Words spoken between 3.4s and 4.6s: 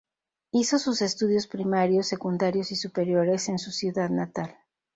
en su ciudad natal.